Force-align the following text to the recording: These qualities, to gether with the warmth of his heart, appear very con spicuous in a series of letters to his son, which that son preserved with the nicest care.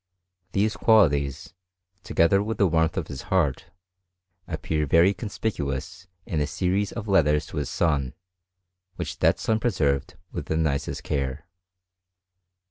These 0.53 0.77
qualities, 0.77 1.53
to 2.05 2.15
gether 2.15 2.41
with 2.41 2.57
the 2.57 2.65
warmth 2.65 2.97
of 2.97 3.05
his 3.07 3.21
heart, 3.29 3.67
appear 4.47 4.87
very 4.87 5.13
con 5.13 5.29
spicuous 5.29 6.07
in 6.25 6.41
a 6.41 6.47
series 6.47 6.91
of 6.91 7.07
letters 7.07 7.45
to 7.45 7.57
his 7.57 7.69
son, 7.69 8.15
which 8.95 9.19
that 9.19 9.37
son 9.37 9.59
preserved 9.59 10.15
with 10.31 10.47
the 10.47 10.57
nicest 10.57 11.03
care. 11.03 11.45